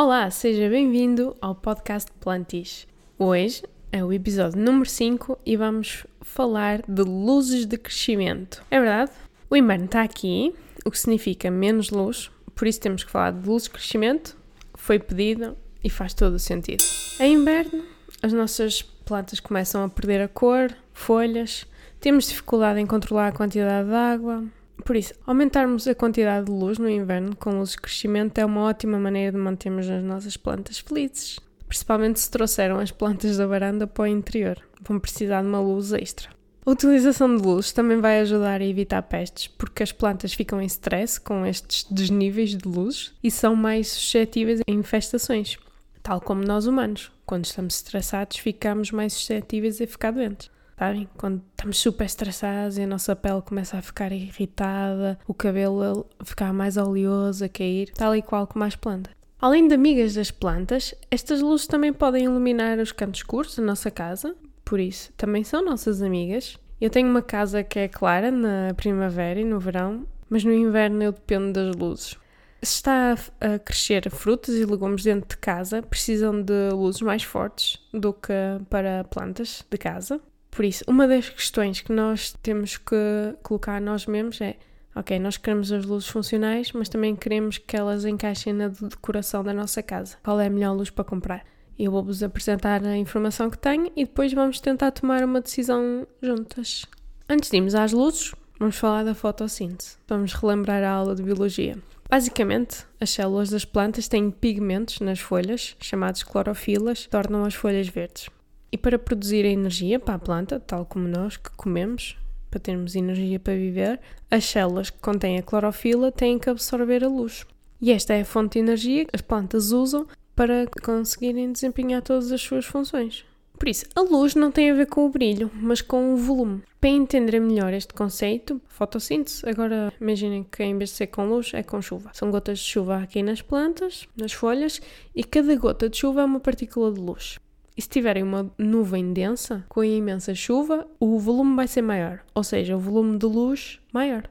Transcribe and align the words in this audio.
Olá, 0.00 0.30
seja 0.30 0.68
bem-vindo 0.68 1.36
ao 1.40 1.56
podcast 1.56 2.08
Plantis. 2.20 2.86
Hoje 3.18 3.64
é 3.90 4.04
o 4.04 4.12
episódio 4.12 4.56
número 4.56 4.88
5 4.88 5.40
e 5.44 5.56
vamos 5.56 6.06
falar 6.20 6.82
de 6.86 7.02
luzes 7.02 7.66
de 7.66 7.76
crescimento. 7.76 8.62
É 8.70 8.78
verdade? 8.78 9.10
O 9.50 9.56
inverno 9.56 9.86
está 9.86 10.04
aqui, 10.04 10.54
o 10.84 10.90
que 10.92 10.98
significa 11.00 11.50
menos 11.50 11.90
luz, 11.90 12.30
por 12.54 12.68
isso 12.68 12.80
temos 12.80 13.02
que 13.02 13.10
falar 13.10 13.32
de 13.32 13.48
luzes 13.48 13.64
de 13.64 13.70
crescimento. 13.70 14.36
Foi 14.74 15.00
pedido 15.00 15.56
e 15.82 15.90
faz 15.90 16.14
todo 16.14 16.34
o 16.34 16.38
sentido. 16.38 16.84
Em 17.18 17.34
inverno, 17.34 17.82
as 18.22 18.32
nossas 18.32 18.80
plantas 18.80 19.40
começam 19.40 19.82
a 19.82 19.88
perder 19.88 20.22
a 20.22 20.28
cor, 20.28 20.72
folhas, 20.92 21.66
temos 21.98 22.28
dificuldade 22.28 22.78
em 22.78 22.86
controlar 22.86 23.26
a 23.26 23.32
quantidade 23.32 23.88
de 23.88 23.94
água, 23.96 24.44
por 24.84 24.96
isso, 24.96 25.14
aumentarmos 25.26 25.86
a 25.86 25.94
quantidade 25.94 26.46
de 26.46 26.52
luz 26.52 26.78
no 26.78 26.88
inverno 26.88 27.36
com 27.36 27.58
luz 27.58 27.72
de 27.72 27.78
crescimento 27.78 28.38
é 28.38 28.44
uma 28.44 28.62
ótima 28.62 28.98
maneira 28.98 29.32
de 29.32 29.38
mantermos 29.38 29.88
as 29.88 30.02
nossas 30.02 30.36
plantas 30.36 30.78
felizes. 30.78 31.38
Principalmente 31.66 32.20
se 32.20 32.30
trouxeram 32.30 32.78
as 32.78 32.90
plantas 32.90 33.36
da 33.36 33.46
varanda 33.46 33.86
para 33.86 34.04
o 34.04 34.06
interior. 34.06 34.56
Vão 34.80 34.98
precisar 34.98 35.42
de 35.42 35.48
uma 35.48 35.60
luz 35.60 35.92
extra. 35.92 36.30
A 36.64 36.70
utilização 36.70 37.34
de 37.34 37.42
luz 37.42 37.72
também 37.72 38.00
vai 38.00 38.20
ajudar 38.20 38.60
a 38.60 38.64
evitar 38.64 39.02
pestes, 39.02 39.46
porque 39.46 39.82
as 39.82 39.92
plantas 39.92 40.32
ficam 40.32 40.60
em 40.60 40.66
stress 40.66 41.20
com 41.20 41.44
estes 41.44 41.86
desníveis 41.90 42.56
de 42.56 42.68
luz 42.68 43.12
e 43.22 43.30
são 43.30 43.56
mais 43.56 43.88
suscetíveis 43.88 44.60
a 44.60 44.70
infestações, 44.70 45.58
tal 46.02 46.20
como 46.20 46.44
nós 46.44 46.66
humanos. 46.66 47.10
Quando 47.26 47.44
estamos 47.44 47.76
estressados, 47.76 48.38
ficamos 48.38 48.90
mais 48.90 49.12
suscetíveis 49.12 49.80
a 49.80 49.86
ficar 49.86 50.12
doentes 50.12 50.50
sabem? 50.78 51.08
Quando 51.16 51.42
estamos 51.50 51.78
super 51.78 52.04
estressados 52.04 52.78
e 52.78 52.82
a 52.82 52.86
nossa 52.86 53.16
pele 53.16 53.42
começa 53.42 53.76
a 53.76 53.82
ficar 53.82 54.12
irritada, 54.12 55.18
o 55.26 55.34
cabelo 55.34 56.06
a 56.18 56.24
ficar 56.24 56.52
mais 56.52 56.76
oleoso, 56.76 57.44
a 57.44 57.48
cair, 57.48 57.90
tal 57.92 58.14
e 58.14 58.22
qual 58.22 58.46
como 58.46 58.64
as 58.64 58.76
plantas. 58.76 59.12
Além 59.40 59.68
de 59.68 59.74
amigas 59.74 60.14
das 60.14 60.30
plantas, 60.30 60.94
estas 61.10 61.40
luzes 61.40 61.66
também 61.66 61.92
podem 61.92 62.24
iluminar 62.24 62.78
os 62.78 62.92
cantos 62.92 63.20
escuros 63.20 63.56
da 63.56 63.62
nossa 63.62 63.90
casa, 63.90 64.34
por 64.64 64.80
isso 64.80 65.12
também 65.16 65.44
são 65.44 65.64
nossas 65.64 66.02
amigas. 66.02 66.58
Eu 66.80 66.90
tenho 66.90 67.08
uma 67.08 67.22
casa 67.22 67.62
que 67.62 67.78
é 67.78 67.88
clara 67.88 68.30
na 68.30 68.72
primavera 68.76 69.40
e 69.40 69.44
no 69.44 69.58
verão, 69.58 70.06
mas 70.28 70.44
no 70.44 70.52
inverno 70.52 71.02
eu 71.02 71.12
dependo 71.12 71.52
das 71.52 71.74
luzes. 71.74 72.16
Se 72.60 72.74
está 72.74 73.16
a 73.40 73.58
crescer 73.60 74.10
frutas 74.10 74.56
e 74.56 74.64
legumes 74.64 75.04
dentro 75.04 75.28
de 75.28 75.36
casa, 75.36 75.80
precisam 75.80 76.42
de 76.42 76.70
luzes 76.72 77.00
mais 77.02 77.22
fortes 77.22 77.78
do 77.92 78.12
que 78.12 78.32
para 78.68 79.04
plantas 79.04 79.64
de 79.70 79.78
casa. 79.78 80.20
Por 80.58 80.64
isso, 80.64 80.82
uma 80.88 81.06
das 81.06 81.28
questões 81.28 81.82
que 81.82 81.92
nós 81.92 82.34
temos 82.42 82.76
que 82.76 82.96
colocar 83.44 83.76
a 83.76 83.80
nós 83.80 84.06
mesmos 84.06 84.40
é: 84.40 84.56
ok, 84.92 85.16
nós 85.20 85.36
queremos 85.36 85.70
as 85.70 85.84
luzes 85.84 86.08
funcionais, 86.08 86.72
mas 86.72 86.88
também 86.88 87.14
queremos 87.14 87.58
que 87.58 87.76
elas 87.76 88.04
encaixem 88.04 88.52
na 88.52 88.66
decoração 88.66 89.44
da 89.44 89.54
nossa 89.54 89.84
casa. 89.84 90.16
Qual 90.20 90.40
é 90.40 90.46
a 90.46 90.50
melhor 90.50 90.72
luz 90.72 90.90
para 90.90 91.04
comprar? 91.04 91.44
Eu 91.78 91.92
vou-vos 91.92 92.24
apresentar 92.24 92.84
a 92.84 92.96
informação 92.96 93.48
que 93.48 93.56
tenho 93.56 93.92
e 93.94 94.04
depois 94.04 94.32
vamos 94.32 94.58
tentar 94.60 94.90
tomar 94.90 95.22
uma 95.22 95.40
decisão 95.40 96.04
juntas. 96.20 96.84
Antes 97.28 97.50
de 97.50 97.56
irmos 97.56 97.76
às 97.76 97.92
luzes, 97.92 98.34
vamos 98.58 98.76
falar 98.76 99.04
da 99.04 99.14
fotossíntese. 99.14 99.96
Vamos 100.08 100.32
relembrar 100.32 100.82
a 100.82 100.90
aula 100.90 101.14
de 101.14 101.22
biologia. 101.22 101.78
Basicamente, 102.10 102.84
as 103.00 103.10
células 103.10 103.50
das 103.50 103.64
plantas 103.64 104.08
têm 104.08 104.28
pigmentos 104.28 104.98
nas 104.98 105.20
folhas, 105.20 105.76
chamados 105.78 106.24
clorofilas, 106.24 107.04
que 107.04 107.10
tornam 107.10 107.44
as 107.44 107.54
folhas 107.54 107.86
verdes. 107.86 108.28
E 108.70 108.76
para 108.76 108.98
produzir 108.98 109.44
a 109.44 109.48
energia 109.48 109.98
para 109.98 110.14
a 110.14 110.18
planta, 110.18 110.60
tal 110.60 110.84
como 110.84 111.08
nós 111.08 111.36
que 111.36 111.50
comemos, 111.56 112.16
para 112.50 112.60
termos 112.60 112.94
energia 112.94 113.38
para 113.38 113.54
viver, 113.54 114.00
as 114.30 114.44
células 114.44 114.90
que 114.90 114.98
contêm 114.98 115.38
a 115.38 115.42
clorofila 115.42 116.12
têm 116.12 116.38
que 116.38 116.50
absorver 116.50 117.04
a 117.04 117.08
luz. 117.08 117.46
E 117.80 117.92
esta 117.92 118.14
é 118.14 118.22
a 118.22 118.24
fonte 118.24 118.54
de 118.54 118.58
energia 118.58 119.04
que 119.04 119.14
as 119.14 119.22
plantas 119.22 119.70
usam 119.72 120.06
para 120.34 120.66
conseguirem 120.82 121.52
desempenhar 121.52 122.02
todas 122.02 122.30
as 122.32 122.40
suas 122.40 122.64
funções. 122.64 123.24
Por 123.58 123.68
isso, 123.68 123.86
a 123.96 124.00
luz 124.02 124.36
não 124.36 124.52
tem 124.52 124.70
a 124.70 124.74
ver 124.74 124.86
com 124.86 125.04
o 125.04 125.08
brilho, 125.08 125.50
mas 125.52 125.80
com 125.80 126.14
o 126.14 126.16
volume. 126.16 126.62
Para 126.80 126.90
entender 126.90 127.40
melhor 127.40 127.72
este 127.72 127.92
conceito, 127.92 128.60
fotossíntese, 128.68 129.48
agora 129.48 129.92
imaginem 130.00 130.44
que 130.44 130.62
em 130.62 130.78
vez 130.78 130.90
de 130.90 130.96
ser 130.96 131.08
com 131.08 131.28
luz, 131.28 131.50
é 131.52 131.62
com 131.64 131.82
chuva. 131.82 132.10
São 132.14 132.30
gotas 132.30 132.60
de 132.60 132.66
chuva 132.66 132.98
aqui 132.98 133.20
nas 133.20 133.42
plantas, 133.42 134.06
nas 134.16 134.32
folhas, 134.32 134.80
e 135.14 135.24
cada 135.24 135.56
gota 135.56 135.88
de 135.88 135.96
chuva 135.96 136.20
é 136.20 136.24
uma 136.24 136.38
partícula 136.38 136.92
de 136.92 137.00
luz. 137.00 137.38
E 137.78 137.82
se 137.82 137.88
tiverem 137.88 138.24
uma 138.24 138.50
nuvem 138.58 139.12
densa 139.12 139.64
com 139.68 139.84
imensa 139.84 140.34
chuva, 140.34 140.84
o 140.98 141.16
volume 141.16 141.54
vai 141.54 141.68
ser 141.68 141.80
maior, 141.80 142.24
ou 142.34 142.42
seja, 142.42 142.76
o 142.76 142.80
volume 142.80 143.16
de 143.16 143.26
luz 143.26 143.78
maior. 143.92 144.28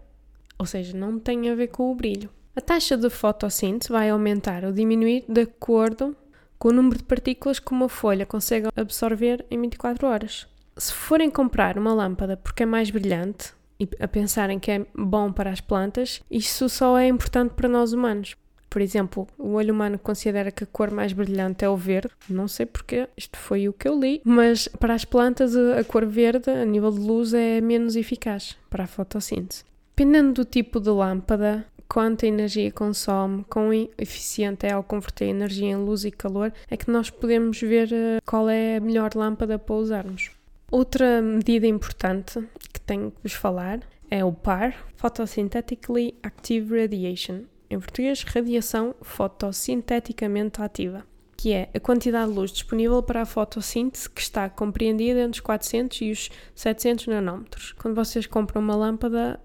Ou 0.60 0.66
seja, 0.66 0.98
não 0.98 1.18
tem 1.18 1.50
a 1.50 1.56
ver 1.56 1.68
com 1.68 1.90
o 1.90 1.96
brilho. 1.96 2.30
A 2.54 2.60
taxa 2.60 2.98
de 2.98 3.10
fotossíntese 3.10 3.90
vai 3.90 4.10
aumentar 4.10 4.66
ou 4.66 4.74
diminuir 4.74 5.24
de 5.30 5.42
acordo 5.44 6.14
com 6.60 6.68
o 6.68 6.74
número 6.74 6.98
de 6.98 7.06
partículas 7.06 7.58
que 7.58 7.72
uma 7.72 7.88
folha 7.88 8.26
consegue 8.26 8.68
absorver 8.76 9.46
em 9.50 9.62
24 9.62 10.08
horas. 10.08 10.46
Se 10.76 10.92
forem 10.92 11.32
comprar 11.32 11.78
uma 11.78 11.94
lâmpada 11.94 12.36
porque 12.36 12.64
é 12.64 12.66
mais 12.66 12.90
brilhante 12.90 13.54
e 13.80 13.88
a 13.98 14.10
pensarem 14.10 14.60
que 14.60 14.72
é 14.72 14.86
bom 14.94 15.32
para 15.32 15.52
as 15.52 15.62
plantas, 15.62 16.22
isso 16.30 16.68
só 16.68 16.98
é 16.98 17.08
importante 17.08 17.54
para 17.54 17.70
nós 17.70 17.94
humanos. 17.94 18.36
Por 18.70 18.82
exemplo, 18.82 19.28
o 19.38 19.54
olho 19.54 19.74
humano 19.74 19.98
considera 19.98 20.52
que 20.52 20.64
a 20.64 20.68
cor 20.68 20.92
mais 20.92 21.14
brilhante 21.14 21.64
é 21.64 21.70
o 21.70 21.78
verde. 21.78 22.10
Não 22.30 22.48
sei 22.48 22.66
porque, 22.66 23.08
isto 23.16 23.38
foi 23.38 23.68
o 23.68 23.74
que 23.74 23.88
eu 23.88 24.00
li, 24.00 24.22
mas 24.24 24.68
para 24.68 24.94
as 24.94 25.06
plantas 25.06 25.56
a 25.56 25.84
cor 25.84 26.06
verde, 26.06 26.50
a 26.50 26.66
nível 26.66 26.92
de 26.92 27.00
luz, 27.00 27.34
é 27.34 27.62
menos 27.62 27.96
eficaz 27.96 28.58
para 28.70 28.84
a 28.84 28.88
fotossíntese. 28.88 29.64
Dependendo 29.96 30.34
do 30.34 30.46
tipo 30.46 30.80
de 30.80 30.90
lâmpada, 30.90 31.66
quanta 31.88 32.28
energia 32.28 32.72
consome, 32.72 33.44
quão 33.50 33.72
eficiente 33.98 34.68
é 34.68 34.74
ao 34.74 34.84
converter 34.84 35.26
energia 35.26 35.72
em 35.72 35.76
luz 35.76 36.06
e 36.06 36.12
calor, 36.12 36.54
é 36.70 36.78
que 36.78 36.92
nós 36.92 37.10
podemos 37.10 37.60
ver 37.60 37.90
eh, 37.92 38.20
qual 38.26 38.50
é 38.50 38.78
a 38.78 38.80
melhor 38.80 39.16
lâmpada 39.16 39.58
para 39.58 39.76
usarmos. 39.76 40.30
Outra 40.70 41.22
medida 41.22 41.66
importante 41.66 42.46
que 42.74 42.80
tenho 42.82 43.12
que 43.12 43.18
vos 43.24 43.34
falar 43.34 43.80
é 44.12 44.24
o 44.24 44.34
PAR, 44.34 44.76
Photosynthetically 44.98 46.16
Active 46.22 46.82
Radiation, 46.82 47.44
em 47.70 47.80
português, 47.80 48.24
radiação 48.24 48.96
fotossinteticamente 49.02 50.62
ativa, 50.62 51.06
que 51.36 51.54
é 51.54 51.70
a 51.74 51.80
quantidade 51.80 52.32
de 52.32 52.38
luz 52.38 52.52
disponível 52.52 53.04
para 53.04 53.22
a 53.22 53.26
fotossíntese 53.26 54.10
que 54.10 54.22
está 54.22 54.50
compreendida 54.50 55.22
entre 55.22 55.40
os 55.40 55.40
400 55.40 56.02
e 56.02 56.12
os 56.12 56.30
700 56.56 57.08
nanómetros. 57.08 57.74
Quando 57.74 57.96
vocês 57.96 58.26
compram 58.26 58.62
uma 58.62 58.76
lâmpada, 58.76 59.40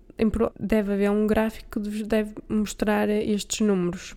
deve 0.59 0.93
haver 0.93 1.11
um 1.11 1.27
gráfico 1.27 1.81
que 1.81 1.89
vos 1.89 2.03
deve 2.03 2.35
mostrar 2.49 3.09
estes 3.09 3.61
números. 3.67 4.15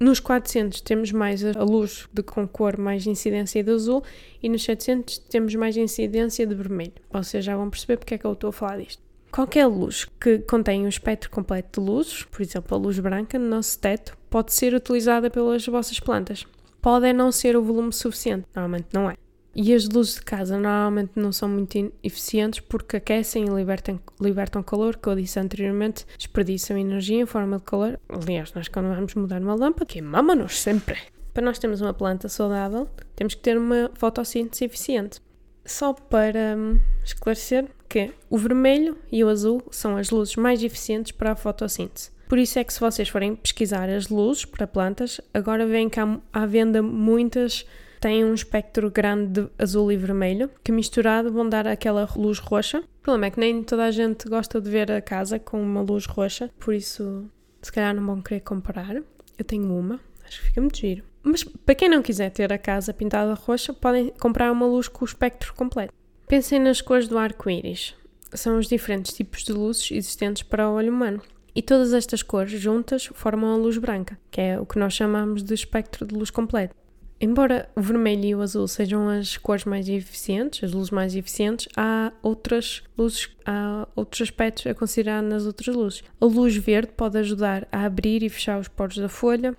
Nos 0.00 0.20
400 0.20 0.80
temos 0.80 1.10
mais 1.10 1.44
a 1.44 1.64
luz 1.64 2.08
de 2.12 2.22
com 2.22 2.46
cor 2.46 2.78
mais 2.78 3.04
incidência 3.04 3.64
de 3.64 3.70
azul 3.72 4.02
e 4.40 4.48
nos 4.48 4.62
700 4.62 5.18
temos 5.18 5.54
mais 5.56 5.76
incidência 5.76 6.46
de 6.46 6.54
vermelho. 6.54 6.92
Vocês 7.10 7.44
já 7.44 7.56
vão 7.56 7.68
perceber 7.68 7.96
porque 7.96 8.14
é 8.14 8.18
que 8.18 8.24
eu 8.24 8.32
estou 8.32 8.50
a 8.50 8.52
falar 8.52 8.78
disto. 8.78 9.07
Qualquer 9.38 9.66
luz 9.66 10.04
que 10.20 10.40
contenha 10.40 10.84
um 10.84 10.88
espectro 10.88 11.30
completo 11.30 11.80
de 11.80 11.86
luzes, 11.88 12.24
por 12.24 12.42
exemplo, 12.42 12.76
a 12.76 12.80
luz 12.80 12.98
branca 12.98 13.38
no 13.38 13.48
nosso 13.48 13.78
teto, 13.78 14.18
pode 14.28 14.52
ser 14.52 14.74
utilizada 14.74 15.30
pelas 15.30 15.64
vossas 15.64 16.00
plantas. 16.00 16.44
Pode 16.82 17.12
não 17.12 17.30
ser 17.30 17.56
o 17.56 17.62
volume 17.62 17.92
suficiente, 17.92 18.48
normalmente 18.52 18.88
não 18.92 19.08
é. 19.08 19.14
E 19.54 19.72
as 19.72 19.88
luzes 19.88 20.16
de 20.16 20.22
casa 20.22 20.58
normalmente 20.58 21.12
não 21.14 21.30
são 21.30 21.48
muito 21.48 21.92
eficientes 22.02 22.58
porque 22.58 22.96
aquecem 22.96 23.44
e 23.44 23.48
libertam, 23.48 24.00
libertam 24.20 24.60
calor, 24.60 24.96
que 24.96 25.08
eu 25.08 25.14
disse 25.14 25.38
anteriormente, 25.38 26.04
desperdiçam 26.16 26.76
energia 26.76 27.20
em 27.20 27.26
forma 27.26 27.58
de 27.58 27.62
calor. 27.62 27.96
Aliás, 28.08 28.52
nós 28.54 28.66
quando 28.66 28.92
vamos 28.92 29.14
mudar 29.14 29.40
uma 29.40 29.54
lâmpada, 29.54 29.86
queimamos-nos 29.86 30.58
sempre. 30.58 30.98
Para 31.32 31.44
nós 31.44 31.60
termos 31.60 31.80
uma 31.80 31.94
planta 31.94 32.28
saudável, 32.28 32.88
temos 33.14 33.36
que 33.36 33.40
ter 33.40 33.56
uma 33.56 33.88
fotossíntese 33.94 34.64
eficiente. 34.64 35.20
Só 35.68 35.92
para 35.92 36.56
hum, 36.56 36.80
esclarecer 37.04 37.66
que 37.86 38.10
o 38.30 38.38
vermelho 38.38 38.96
e 39.12 39.22
o 39.22 39.28
azul 39.28 39.62
são 39.70 39.98
as 39.98 40.08
luzes 40.10 40.34
mais 40.34 40.62
eficientes 40.64 41.12
para 41.12 41.32
a 41.32 41.36
fotossíntese. 41.36 42.10
Por 42.26 42.38
isso 42.38 42.58
é 42.58 42.64
que 42.64 42.72
se 42.72 42.80
vocês 42.80 43.08
forem 43.08 43.36
pesquisar 43.36 43.88
as 43.88 44.08
luzes 44.08 44.46
para 44.46 44.66
plantas, 44.66 45.20
agora 45.32 45.66
veem 45.66 45.90
que 45.90 46.00
há 46.00 46.18
à 46.32 46.46
venda 46.46 46.82
muitas 46.82 47.66
têm 48.00 48.24
um 48.24 48.32
espectro 48.32 48.90
grande 48.90 49.42
de 49.42 49.48
azul 49.58 49.92
e 49.92 49.96
vermelho, 49.96 50.50
que 50.64 50.72
misturado 50.72 51.30
vão 51.30 51.46
dar 51.46 51.66
aquela 51.66 52.08
luz 52.16 52.38
roxa. 52.38 52.78
O 52.80 53.02
problema 53.02 53.26
é 53.26 53.30
que 53.30 53.40
nem 53.40 53.62
toda 53.62 53.84
a 53.84 53.90
gente 53.90 54.26
gosta 54.26 54.60
de 54.60 54.70
ver 54.70 54.90
a 54.90 55.02
casa 55.02 55.38
com 55.38 55.60
uma 55.60 55.82
luz 55.82 56.06
roxa, 56.06 56.50
por 56.58 56.72
isso 56.72 57.30
se 57.60 57.70
calhar 57.70 57.94
não 57.94 58.06
vão 58.06 58.22
querer 58.22 58.40
comprar. 58.40 58.94
Eu 59.36 59.44
tenho 59.44 59.70
uma, 59.70 60.00
acho 60.24 60.40
que 60.40 60.46
fica 60.46 60.60
muito 60.62 60.78
giro. 60.78 61.04
Mas 61.30 61.44
para 61.44 61.74
quem 61.74 61.90
não 61.90 62.00
quiser 62.00 62.30
ter 62.30 62.50
a 62.50 62.56
casa 62.56 62.94
pintada 62.94 63.34
roxa, 63.34 63.74
podem 63.74 64.10
comprar 64.18 64.50
uma 64.50 64.64
luz 64.64 64.88
com 64.88 65.04
o 65.04 65.08
espectro 65.08 65.52
completo. 65.52 65.92
Pensem 66.26 66.58
nas 66.58 66.80
cores 66.80 67.06
do 67.06 67.18
arco-íris. 67.18 67.94
São 68.32 68.58
os 68.58 68.66
diferentes 68.66 69.12
tipos 69.12 69.44
de 69.44 69.52
luzes 69.52 69.90
existentes 69.90 70.42
para 70.42 70.70
o 70.70 70.72
olho 70.72 70.90
humano. 70.90 71.20
E 71.54 71.60
todas 71.60 71.92
estas 71.92 72.22
cores 72.22 72.58
juntas 72.58 73.10
formam 73.12 73.52
a 73.52 73.56
luz 73.56 73.76
branca, 73.76 74.18
que 74.30 74.40
é 74.40 74.58
o 74.58 74.64
que 74.64 74.78
nós 74.78 74.94
chamamos 74.94 75.42
de 75.42 75.52
espectro 75.52 76.06
de 76.06 76.14
luz 76.14 76.30
completo. 76.30 76.74
Embora 77.20 77.68
o 77.76 77.82
vermelho 77.82 78.24
e 78.24 78.34
o 78.34 78.40
azul 78.40 78.66
sejam 78.66 79.06
as 79.08 79.36
cores 79.36 79.66
mais 79.66 79.86
eficientes, 79.86 80.64
as 80.64 80.72
luzes 80.72 80.90
mais 80.90 81.14
eficientes, 81.14 81.68
há 81.76 82.10
outras 82.22 82.82
luzes, 82.96 83.28
há 83.44 83.86
outros 83.94 84.22
aspectos 84.22 84.66
a 84.66 84.74
considerar 84.74 85.22
nas 85.22 85.44
outras 85.44 85.76
luzes. 85.76 86.02
A 86.18 86.24
luz 86.24 86.56
verde 86.56 86.92
pode 86.96 87.18
ajudar 87.18 87.68
a 87.70 87.84
abrir 87.84 88.22
e 88.22 88.30
fechar 88.30 88.58
os 88.58 88.68
poros 88.68 88.96
da 88.96 89.08
folha, 89.10 89.54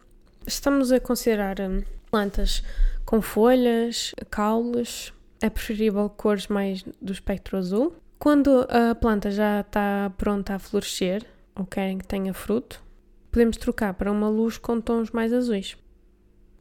estamos 0.50 0.92
a 0.92 1.00
considerar 1.00 1.60
hum, 1.62 1.84
plantas 2.10 2.64
com 3.06 3.22
folhas, 3.22 4.14
caules, 4.30 5.14
é 5.42 5.50
preferível 5.50 6.10
cores 6.10 6.48
mais 6.48 6.84
do 7.02 7.14
espectro 7.14 7.58
azul. 7.58 7.96
Quando 8.18 8.68
a 8.70 8.94
planta 8.94 9.32
já 9.32 9.62
está 9.62 10.12
pronta 10.18 10.56
a 10.56 10.60
florescer, 10.60 11.26
ou 11.56 11.66
querem 11.66 11.98
que 11.98 12.08
tenha 12.08 12.34
fruto, 12.34 12.84
podemos 13.32 13.58
trocar 13.58 13.94
para 13.94 14.12
uma 14.12 14.28
luz 14.28 14.58
com 14.58 14.82
tons 14.82 15.12
mais 15.12 15.32
azuis. 15.32 15.78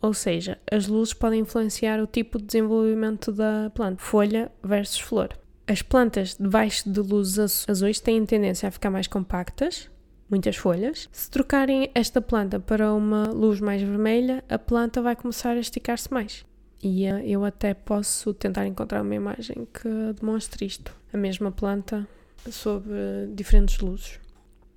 Ou 0.00 0.14
seja, 0.14 0.58
as 0.70 0.86
luzes 0.86 1.12
podem 1.12 1.40
influenciar 1.40 2.00
o 2.00 2.06
tipo 2.06 2.38
de 2.38 2.44
desenvolvimento 2.44 3.32
da 3.32 3.70
planta, 3.74 4.00
folha 4.00 4.52
versus 4.62 5.00
flor. 5.00 5.30
As 5.66 5.82
plantas 5.82 6.36
debaixo 6.38 6.88
de 6.88 7.00
luzes 7.00 7.66
azuis 7.68 7.98
têm 7.98 8.24
tendência 8.24 8.68
a 8.68 8.72
ficar 8.72 8.90
mais 8.90 9.08
compactas, 9.08 9.90
muitas 10.30 10.56
folhas. 10.56 11.08
Se 11.12 11.30
trocarem 11.30 11.90
esta 11.94 12.20
planta 12.20 12.60
para 12.60 12.92
uma 12.92 13.24
luz 13.28 13.60
mais 13.60 13.82
vermelha, 13.82 14.44
a 14.48 14.58
planta 14.58 15.00
vai 15.00 15.16
começar 15.16 15.56
a 15.56 15.60
esticar-se 15.60 16.12
mais. 16.12 16.44
E 16.82 17.06
eh, 17.06 17.22
eu 17.26 17.44
até 17.44 17.74
posso 17.74 18.32
tentar 18.34 18.66
encontrar 18.66 19.02
uma 19.02 19.14
imagem 19.14 19.66
que 19.72 19.88
demonstre 20.20 20.64
isto. 20.64 20.94
A 21.12 21.16
mesma 21.16 21.50
planta 21.50 22.06
sob 22.50 22.88
diferentes 23.34 23.78
luzes. 23.78 24.20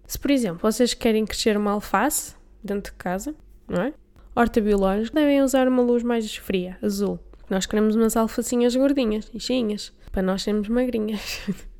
Se, 0.07 0.19
por 0.19 0.31
exemplo, 0.31 0.59
vocês 0.61 0.93
querem 0.93 1.25
crescer 1.25 1.55
uma 1.55 1.71
alface 1.71 2.35
dentro 2.63 2.91
de 2.91 2.97
casa, 2.97 3.35
não 3.67 3.81
é? 3.81 3.93
Horta 4.35 4.59
biológica, 4.59 5.19
devem 5.19 5.41
usar 5.41 5.67
uma 5.67 5.81
luz 5.81 6.03
mais 6.03 6.35
fria, 6.35 6.77
azul. 6.81 7.19
Nós 7.49 7.65
queremos 7.65 7.95
umas 7.95 8.15
alfacinhas 8.15 8.75
gordinhas 8.75 9.29
cheinhas, 9.37 9.93
para 10.11 10.21
nós 10.21 10.41
sermos 10.41 10.67
magrinhas. 10.67 11.41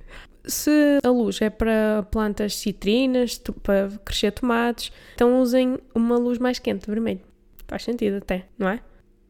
Se 0.44 1.00
a 1.04 1.10
luz 1.10 1.40
é 1.42 1.50
para 1.50 2.04
plantas 2.10 2.56
citrinas, 2.56 3.38
para 3.62 3.90
crescer 4.04 4.32
tomates, 4.32 4.92
então 5.14 5.40
usem 5.40 5.78
uma 5.94 6.18
luz 6.18 6.40
mais 6.40 6.58
quente, 6.58 6.88
vermelho. 6.88 7.22
Faz 7.68 7.84
sentido 7.84 8.18
até, 8.18 8.48
não 8.58 8.68
é? 8.68 8.82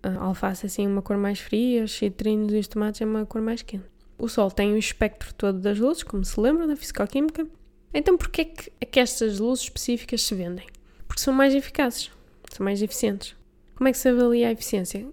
A 0.02 0.16
alface 0.24 0.66
assim 0.66 0.88
uma 0.88 1.02
cor 1.02 1.18
mais 1.18 1.40
fria, 1.40 1.84
os 1.84 1.92
citrinos 1.92 2.54
e 2.54 2.58
os 2.58 2.68
tomates 2.68 3.02
é 3.02 3.06
uma 3.06 3.26
cor 3.26 3.42
mais 3.42 3.62
quente. 3.62 3.86
O 4.18 4.28
Sol 4.28 4.50
tem 4.50 4.74
o 4.74 4.78
espectro 4.78 5.34
todo 5.34 5.60
das 5.60 5.78
luzes, 5.78 6.04
como 6.04 6.24
se 6.24 6.40
lembram 6.40 6.68
da 6.68 6.76
fisicoquímica. 6.76 7.46
Então 7.94 8.18
porquê 8.18 8.42
é 8.42 8.46
que, 8.46 8.72
é 8.82 8.86
que 8.86 9.00
estas 9.00 9.40
luzes 9.40 9.66
específicas 9.66 10.22
se 10.22 10.34
vendem? 10.34 10.66
Porque 11.08 11.22
são 11.22 11.34
mais 11.34 11.54
eficazes, 11.54 12.10
são 12.52 12.64
mais 12.64 12.82
eficientes. 12.82 13.36
Como 13.76 13.88
é 13.88 13.92
que 13.92 13.98
se 13.98 14.08
avalia 14.08 14.48
a 14.48 14.52
eficiência? 14.52 15.06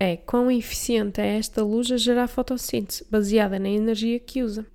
É 0.00 0.16
quão 0.16 0.50
eficiente 0.50 1.20
é 1.20 1.38
esta 1.38 1.62
luz 1.62 1.90
a 1.90 1.96
gerar 1.96 2.28
fotossíntese, 2.28 3.04
baseada 3.10 3.58
na 3.58 3.68
energia 3.68 4.18
que 4.18 4.42
usa. 4.42 4.66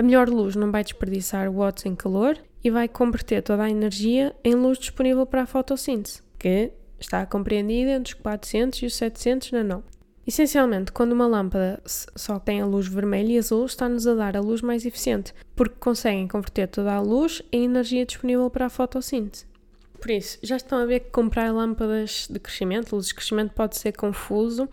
A 0.00 0.02
melhor 0.02 0.30
luz 0.30 0.56
não 0.56 0.72
vai 0.72 0.82
desperdiçar 0.82 1.52
watts 1.52 1.84
em 1.84 1.94
calor 1.94 2.34
e 2.64 2.70
vai 2.70 2.88
converter 2.88 3.42
toda 3.42 3.64
a 3.64 3.70
energia 3.70 4.34
em 4.42 4.54
luz 4.54 4.78
disponível 4.78 5.26
para 5.26 5.42
a 5.42 5.46
fotossíntese, 5.46 6.22
que 6.38 6.72
está 6.98 7.26
compreendida 7.26 7.90
entre 7.90 8.14
os 8.14 8.18
400 8.18 8.78
e 8.80 8.86
os 8.86 8.94
700 8.96 9.52
nanó. 9.52 9.82
Essencialmente, 10.26 10.90
quando 10.90 11.12
uma 11.12 11.26
lâmpada 11.26 11.82
só 11.84 12.38
tem 12.38 12.62
a 12.62 12.64
luz 12.64 12.86
vermelha 12.86 13.32
e 13.32 13.38
azul, 13.38 13.66
está-nos 13.66 14.06
a 14.06 14.14
dar 14.14 14.38
a 14.38 14.40
luz 14.40 14.62
mais 14.62 14.86
eficiente, 14.86 15.34
porque 15.54 15.76
conseguem 15.78 16.26
converter 16.26 16.68
toda 16.68 16.94
a 16.94 17.00
luz 17.02 17.42
em 17.52 17.66
energia 17.66 18.06
disponível 18.06 18.48
para 18.48 18.64
a 18.64 18.70
fotossíntese. 18.70 19.44
Por 20.00 20.10
isso, 20.10 20.38
já 20.42 20.56
estão 20.56 20.78
a 20.78 20.86
ver 20.86 21.00
que 21.00 21.10
comprar 21.10 21.52
lâmpadas 21.52 22.26
de 22.26 22.38
crescimento, 22.38 22.96
luzes 22.96 23.10
de 23.10 23.16
crescimento, 23.16 23.52
pode 23.52 23.76
ser 23.76 23.92
confuso. 23.92 24.66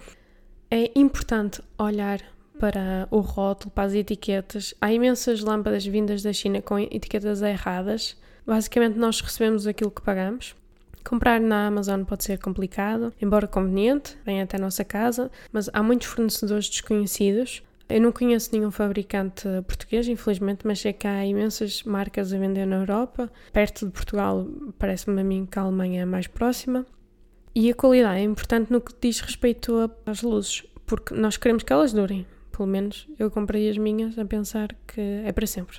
É 0.72 0.90
importante 0.98 1.62
olhar 1.78 2.22
para 2.58 3.08
o 3.12 3.20
rótulo, 3.20 3.72
para 3.72 3.86
as 3.86 3.94
etiquetas. 3.94 4.74
Há 4.82 4.92
imensas 4.92 5.42
lâmpadas 5.42 5.86
vindas 5.86 6.24
da 6.24 6.34
China 6.34 6.62
com 6.62 6.80
etiquetas 6.80 7.42
erradas. 7.42 8.18
Basicamente, 8.46 8.98
nós 8.98 9.22
recebemos 9.22 9.68
aquilo 9.68 9.92
que 9.92 10.02
pagamos. 10.02 10.56
Comprar 11.04 11.40
na 11.40 11.68
Amazon 11.68 12.04
pode 12.04 12.26
ser 12.26 12.38
complicado, 12.38 13.14
embora 13.22 13.48
conveniente, 13.48 14.18
vem 14.26 14.42
até 14.42 14.58
a 14.58 14.60
nossa 14.60 14.84
casa, 14.84 15.32
mas 15.54 15.70
há 15.72 15.82
muitos 15.82 16.08
fornecedores 16.08 16.68
desconhecidos. 16.68 17.64
Eu 17.88 18.02
não 18.02 18.12
conheço 18.12 18.50
nenhum 18.52 18.70
fabricante 18.70 19.48
português, 19.66 20.10
infelizmente, 20.10 20.68
mas 20.68 20.82
sei 20.82 20.92
que 20.92 21.08
há 21.08 21.26
imensas 21.26 21.84
marcas 21.84 22.34
a 22.34 22.38
vender 22.38 22.66
na 22.66 22.78
Europa. 22.78 23.32
Perto 23.54 23.86
de 23.86 23.92
Portugal, 23.94 24.46
parece-me 24.78 25.22
a 25.22 25.24
mim 25.24 25.48
que 25.50 25.58
a 25.58 25.62
Alemanha 25.62 26.02
é 26.02 26.06
mais 26.06 26.28
próxima. 26.28 26.86
E 27.56 27.72
a 27.72 27.74
qualidade 27.74 28.20
é 28.20 28.24
importante 28.24 28.72
no 28.72 28.82
que 28.82 28.94
diz 29.00 29.22
respeito 29.22 29.90
às 30.06 30.22
luzes, 30.22 30.66
porque 30.86 31.16
nós 31.16 31.38
queremos 31.38 31.64
que 31.64 31.72
elas 31.72 31.94
durem. 31.94 32.26
Pelo 32.58 32.68
menos 32.68 33.08
eu 33.20 33.30
comprei 33.30 33.70
as 33.70 33.78
minhas 33.78 34.18
a 34.18 34.26
pensar 34.26 34.76
que 34.88 35.00
é 35.00 35.32
para 35.32 35.46
sempre. 35.46 35.78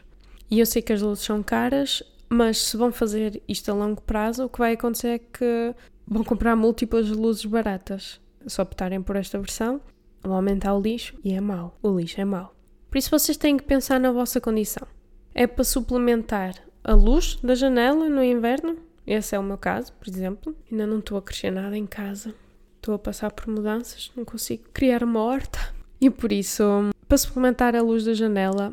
E 0.49 0.61
eu 0.61 0.65
sei 0.65 0.81
que 0.81 0.93
as 0.93 1.03
luzes 1.03 1.25
são 1.25 1.43
caras, 1.43 2.05
mas 2.29 2.59
se 2.59 2.77
vão 2.77 2.93
fazer 2.93 3.43
isto 3.49 3.69
a 3.69 3.75
longo 3.75 4.01
prazo, 4.01 4.45
o 4.45 4.49
que 4.49 4.61
vai 4.61 4.75
acontecer 4.75 5.09
é 5.09 5.19
que 5.19 5.75
vão 6.07 6.23
comprar 6.23 6.55
múltiplas 6.55 7.11
luzes 7.11 7.45
baratas. 7.45 8.21
Se 8.47 8.63
optarem 8.63 9.03
por 9.03 9.17
esta 9.17 9.41
versão, 9.41 9.81
vão 10.23 10.37
aumentar 10.37 10.73
o 10.73 10.81
lixo 10.81 11.19
e 11.25 11.35
é 11.35 11.41
mau. 11.41 11.77
O 11.83 11.99
lixo 11.99 12.21
é 12.21 12.25
mau. 12.25 12.55
Por 12.89 12.97
isso 12.97 13.11
vocês 13.11 13.37
têm 13.37 13.57
que 13.57 13.65
pensar 13.65 13.99
na 13.99 14.13
vossa 14.13 14.41
condição. 14.41 14.87
É 15.35 15.49
para 15.49 15.65
suplementar 15.65 16.55
a 16.85 16.95
luz 16.95 17.41
da 17.43 17.57
janela 17.57 18.09
no 18.09 18.23
inverno? 18.23 18.79
Esse 19.05 19.35
é 19.35 19.39
o 19.39 19.43
meu 19.43 19.59
caso, 19.59 19.93
por 19.95 20.09
exemplo. 20.09 20.57
Ainda 20.71 20.87
não 20.87 21.01
estou 21.01 21.19
a 21.19 21.23
crescer 21.23 21.51
nada 21.51 21.77
em 21.77 21.87
casa. 21.87 22.33
Estou 22.77 22.95
a 22.95 22.99
passar 23.01 23.33
por 23.33 23.49
mudanças, 23.49 24.13
não 24.17 24.25
consigo 24.25 24.63
criar 24.73 25.03
uma 25.03 25.21
horta. 25.21 25.77
E 26.01 26.09
por 26.11 26.33
isso, 26.33 26.63
para 27.09 27.19
suplementar 27.19 27.75
a 27.75 27.83
luz 27.83 28.05
da 28.05 28.15
janela, 28.15 28.73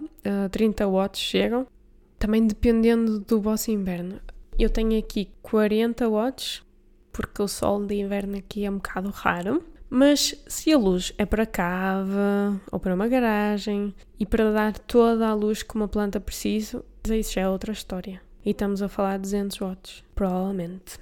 30 0.51 0.83
eh, 0.83 0.87
watts 0.87 1.21
chegam 1.21 1.67
também 2.19 2.45
dependendo 2.45 3.19
do 3.19 3.39
vosso 3.41 3.71
inverno. 3.71 4.19
Eu 4.57 4.69
tenho 4.69 4.97
aqui 4.97 5.29
40 5.41 6.07
watts, 6.09 6.63
porque 7.11 7.41
o 7.41 7.47
sol 7.47 7.85
de 7.85 7.95
inverno 7.95 8.37
aqui 8.37 8.65
é 8.65 8.71
um 8.71 8.75
bocado 8.75 9.09
raro. 9.09 9.63
Mas 9.89 10.35
se 10.47 10.73
a 10.73 10.77
luz 10.77 11.13
é 11.17 11.25
para 11.25 11.45
cava 11.45 12.59
ou 12.71 12.79
para 12.79 12.95
uma 12.95 13.07
garagem 13.07 13.93
e 14.19 14.25
para 14.25 14.51
dar 14.51 14.77
toda 14.79 15.27
a 15.27 15.33
luz 15.33 15.61
que 15.61 15.75
uma 15.75 15.87
planta 15.87 16.19
precisa, 16.19 16.83
isso 17.09 17.33
já 17.33 17.41
é 17.41 17.49
outra 17.49 17.71
história. 17.71 18.21
E 18.43 18.51
estamos 18.51 18.81
a 18.81 18.89
falar 18.89 19.17
de 19.17 19.23
200 19.23 19.57
watts, 19.57 20.03
provavelmente. 20.13 20.97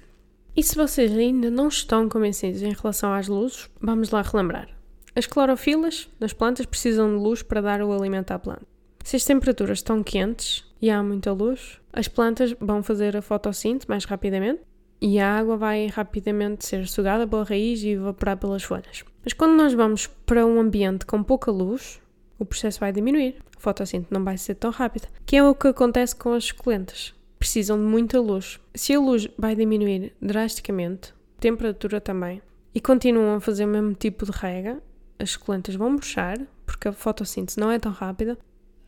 E 0.56 0.62
se 0.62 0.76
vocês 0.76 1.10
ainda 1.12 1.50
não 1.50 1.68
estão 1.68 2.08
convencidos 2.08 2.62
em 2.62 2.72
relação 2.72 3.12
às 3.12 3.26
luzes, 3.26 3.68
vamos 3.80 4.10
lá 4.10 4.22
relembrar. 4.22 4.68
As 5.16 5.26
clorofilas 5.26 6.08
das 6.18 6.32
plantas 6.32 6.66
precisam 6.66 7.16
de 7.16 7.22
luz 7.22 7.40
para 7.40 7.60
dar 7.60 7.80
o 7.82 7.92
alimento 7.92 8.32
à 8.32 8.38
planta. 8.38 8.66
Se 9.04 9.14
as 9.14 9.24
temperaturas 9.24 9.78
estão 9.78 10.02
quentes 10.02 10.64
e 10.82 10.90
há 10.90 11.00
muita 11.02 11.32
luz, 11.32 11.80
as 11.92 12.08
plantas 12.08 12.52
vão 12.60 12.82
fazer 12.82 13.16
a 13.16 13.22
fotossíntese 13.22 13.88
mais 13.88 14.04
rapidamente 14.04 14.62
e 15.00 15.20
a 15.20 15.38
água 15.38 15.56
vai 15.56 15.86
rapidamente 15.86 16.66
ser 16.66 16.88
sugada 16.88 17.28
pela 17.28 17.44
raiz 17.44 17.82
e 17.82 17.90
evaporar 17.90 18.38
pelas 18.38 18.64
folhas. 18.64 19.04
Mas 19.22 19.32
quando 19.32 19.56
nós 19.56 19.72
vamos 19.72 20.06
para 20.06 20.44
um 20.44 20.58
ambiente 20.58 21.06
com 21.06 21.22
pouca 21.22 21.52
luz, 21.52 22.00
o 22.36 22.44
processo 22.44 22.80
vai 22.80 22.90
diminuir. 22.90 23.36
A 23.56 23.60
fotossíntese 23.60 24.12
não 24.12 24.24
vai 24.24 24.36
ser 24.36 24.56
tão 24.56 24.72
rápida. 24.72 25.06
Que 25.24 25.36
é 25.36 25.44
o 25.44 25.54
que 25.54 25.68
acontece 25.68 26.16
com 26.16 26.32
as 26.32 26.46
suculentas. 26.46 27.14
Precisam 27.38 27.78
de 27.78 27.84
muita 27.84 28.20
luz. 28.20 28.58
Se 28.74 28.92
a 28.92 28.98
luz 28.98 29.28
vai 29.38 29.54
diminuir 29.54 30.12
drasticamente, 30.20 31.14
temperatura 31.38 32.00
também, 32.00 32.42
e 32.74 32.80
continuam 32.80 33.36
a 33.36 33.40
fazer 33.40 33.64
o 33.64 33.68
mesmo 33.68 33.94
tipo 33.94 34.24
de 34.24 34.32
rega, 34.32 34.82
as 35.18 35.30
suculentas 35.30 35.74
vão 35.74 35.90
murchar, 35.90 36.38
porque 36.66 36.88
a 36.88 36.92
fotossíntese 36.92 37.58
não 37.58 37.70
é 37.70 37.78
tão 37.78 37.92
rápida, 37.92 38.38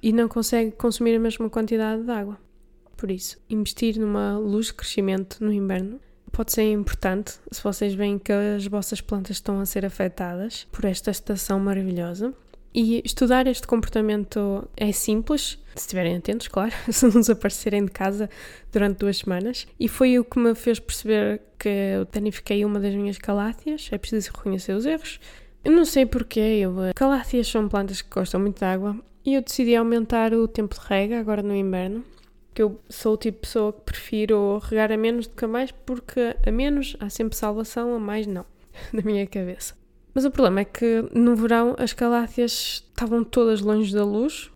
e 0.03 0.13
não 0.13 0.29
consegue 0.29 0.73
consumir 0.73 1.17
a 1.17 1.21
mesma 1.21 1.49
quantidade 1.51 2.03
de 2.03 2.11
água. 2.11 2.39
Por 2.97 3.11
isso, 3.11 3.39
investir 3.49 3.99
numa 3.99 4.39
luz 4.39 4.67
de 4.67 4.75
crescimento 4.75 5.45
no 5.45 5.53
inverno 5.53 6.01
pode 6.33 6.53
ser 6.53 6.71
importante 6.71 7.33
se 7.51 7.63
vocês 7.63 7.95
veem 7.95 8.19
que 8.19 8.33
as 8.33 8.67
vossas 8.67 9.01
plantas 9.01 9.39
estão 9.39 9.59
a 9.59 9.67
ser 9.67 9.87
afetadas 9.87 10.67
por 10.71 10.85
esta 10.85 11.11
estação 11.11 11.59
maravilhosa. 11.59 12.35
E 12.75 13.01
estudar 13.07 13.47
este 13.47 13.67
comportamento 13.67 14.69
é 14.77 14.93
simples, 14.93 15.59
se 15.75 15.81
estiverem 15.81 16.17
atentos, 16.17 16.47
claro, 16.47 16.73
se 16.93 17.07
não 17.07 17.21
desaparecerem 17.21 17.87
de 17.87 17.91
casa 17.91 18.29
durante 18.71 18.99
duas 18.99 19.17
semanas. 19.17 19.67
E 19.81 19.89
foi 19.89 20.19
o 20.19 20.25
que 20.25 20.39
me 20.39 20.55
fez 20.55 20.79
perceber 20.79 21.41
que 21.59 21.71
eu 21.71 22.05
danifiquei 22.05 22.67
uma 22.67 22.79
das 22.79 22.95
minhas 22.95 23.17
calátias. 23.17 23.89
É 23.91 23.97
preciso 23.97 24.31
reconhecer 24.35 24.75
os 24.75 24.85
erros. 24.85 25.19
Eu 25.67 25.73
não 25.73 25.85
sei 25.85 26.07
porquê, 26.07 26.61
eu, 26.61 26.73
calátias 26.95 27.49
são 27.49 27.69
plantas 27.69 28.01
que 28.01 28.09
gostam 28.09 28.39
muito 28.39 28.61
de 28.61 28.65
água 28.65 28.97
e 29.25 29.35
eu 29.35 29.43
decidi 29.43 29.75
aumentar 29.75 30.33
o 30.33 30.47
tempo 30.47 30.77
de 30.77 30.81
rega 30.87 31.19
agora 31.19 31.43
no 31.43 31.57
inverno. 31.57 32.05
Que 32.55 32.63
eu 32.63 32.81
sou 32.89 33.15
o 33.15 33.17
tipo 33.17 33.39
de 33.39 33.49
pessoa 33.49 33.73
que 33.73 33.81
prefiro 33.81 34.59
regar 34.63 34.93
a 34.93 34.97
menos 34.97 35.27
do 35.27 35.35
que 35.35 35.45
a 35.45 35.49
mais, 35.49 35.73
porque 35.73 36.37
a 36.47 36.53
menos 36.53 36.97
há 37.01 37.11
sempre 37.11 37.37
salvação, 37.37 37.97
a 37.97 37.99
mais 37.99 38.29
não, 38.29 38.47
na 38.95 39.03
minha 39.03 39.27
cabeça. 39.27 39.75
Mas 40.15 40.25
o 40.25 40.31
problema 40.31 40.61
é 40.61 40.65
que 40.65 41.05
no 41.13 41.35
verão 41.35 41.75
as 41.81 41.93
caláceas 41.93 42.85
estavam 42.89 43.25
todas 43.25 43.61
longe 43.61 43.93
da 43.93 44.05
luz, 44.05 44.53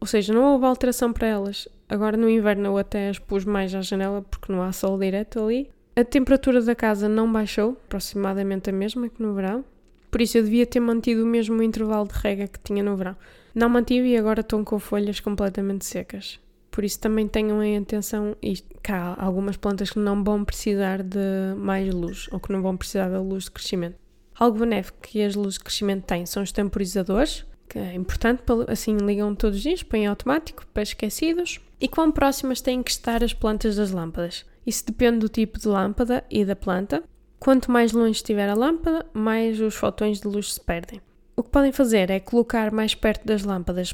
ou 0.00 0.06
seja, 0.06 0.32
não 0.32 0.52
houve 0.52 0.64
alteração 0.64 1.12
para 1.12 1.26
elas. 1.26 1.66
Agora 1.88 2.16
no 2.16 2.30
inverno 2.30 2.66
eu 2.66 2.78
até 2.78 3.08
as 3.08 3.18
pus 3.18 3.44
mais 3.44 3.74
à 3.74 3.80
janela 3.80 4.22
porque 4.22 4.52
não 4.52 4.62
há 4.62 4.70
sol 4.70 4.96
direto 4.96 5.42
ali. 5.42 5.72
A 5.96 6.04
temperatura 6.04 6.62
da 6.62 6.76
casa 6.76 7.08
não 7.08 7.30
baixou, 7.32 7.76
aproximadamente 7.84 8.70
a 8.70 8.72
mesma 8.72 9.08
que 9.08 9.20
no 9.20 9.34
verão. 9.34 9.64
Por 10.12 10.20
isso 10.20 10.36
eu 10.36 10.44
devia 10.44 10.66
ter 10.66 10.78
mantido 10.78 11.24
o 11.24 11.26
mesmo 11.26 11.62
intervalo 11.62 12.06
de 12.06 12.12
rega 12.12 12.46
que 12.46 12.60
tinha 12.60 12.82
no 12.82 12.94
verão. 12.94 13.16
Não 13.54 13.70
mantive 13.70 14.08
e 14.08 14.16
agora 14.18 14.42
estão 14.42 14.62
com 14.62 14.78
folhas 14.78 15.20
completamente 15.20 15.86
secas. 15.86 16.38
Por 16.70 16.84
isso 16.84 17.00
também 17.00 17.26
tenham 17.26 17.62
em 17.62 17.78
atenção 17.78 18.36
isto, 18.42 18.68
que 18.82 18.92
há 18.92 19.16
algumas 19.18 19.56
plantas 19.56 19.88
que 19.90 19.98
não 19.98 20.22
vão 20.22 20.44
precisar 20.44 21.02
de 21.02 21.54
mais 21.56 21.92
luz 21.92 22.28
ou 22.30 22.38
que 22.38 22.52
não 22.52 22.60
vão 22.60 22.76
precisar 22.76 23.08
da 23.08 23.22
luz 23.22 23.44
de 23.44 23.52
crescimento. 23.52 23.96
Algo 24.38 24.58
benéfico 24.58 24.98
que 25.00 25.22
as 25.22 25.34
luzes 25.34 25.54
de 25.54 25.64
crescimento 25.64 26.04
têm 26.04 26.26
são 26.26 26.42
os 26.42 26.52
temporizadores, 26.52 27.46
que 27.66 27.78
é 27.78 27.94
importante, 27.94 28.42
assim 28.68 28.98
ligam 28.98 29.34
todos 29.34 29.56
os 29.56 29.62
dias, 29.62 29.82
põem 29.82 30.06
automático, 30.06 30.66
para 30.74 30.82
esquecidos. 30.82 31.58
E 31.80 31.88
quão 31.88 32.12
próximas 32.12 32.60
têm 32.60 32.82
que 32.82 32.90
estar 32.90 33.24
as 33.24 33.32
plantas 33.32 33.76
das 33.76 33.90
lâmpadas? 33.90 34.44
Isso 34.66 34.84
depende 34.84 35.20
do 35.20 35.28
tipo 35.30 35.58
de 35.58 35.68
lâmpada 35.68 36.22
e 36.30 36.44
da 36.44 36.54
planta. 36.54 37.02
Quanto 37.42 37.72
mais 37.72 37.90
longe 37.90 38.12
estiver 38.12 38.48
a 38.48 38.54
lâmpada, 38.54 39.04
mais 39.12 39.60
os 39.60 39.74
fotões 39.74 40.20
de 40.20 40.28
luz 40.28 40.54
se 40.54 40.60
perdem. 40.60 41.00
O 41.34 41.42
que 41.42 41.50
podem 41.50 41.72
fazer 41.72 42.08
é 42.08 42.20
colocar 42.20 42.70
mais 42.70 42.94
perto 42.94 43.26
das 43.26 43.42
lâmpadas 43.42 43.92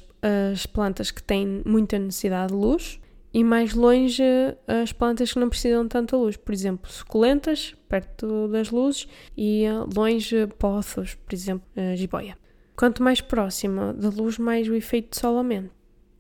as 0.53 0.67
plantas 0.67 1.11
que 1.11 1.23
têm 1.23 1.63
muita 1.65 1.99
necessidade 1.99 2.53
de 2.53 2.59
luz 2.59 3.01
e 3.33 3.43
mais 3.43 3.73
longe 3.73 4.23
as 4.67 4.93
plantas 4.93 5.33
que 5.33 5.39
não 5.39 5.49
precisam 5.49 5.85
de 5.85 5.89
tanta 5.89 6.15
luz. 6.15 6.37
Por 6.37 6.53
exemplo, 6.53 6.93
suculentas, 6.93 7.75
perto 7.89 8.49
das 8.49 8.71
luzes, 8.71 9.09
e 9.35 9.65
longe 9.97 10.47
poços, 10.59 11.15
por 11.15 11.33
exemplo, 11.35 11.67
jiboia. 11.97 12.37
Quanto 12.77 13.03
mais 13.03 13.23
próxima 13.23 13.95
da 13.95 14.11
luz, 14.11 14.37
mais 14.37 14.69
o 14.69 14.75
efeito 14.75 15.13
de 15.13 15.21
sol 15.21 15.39
aumenta. 15.39 15.71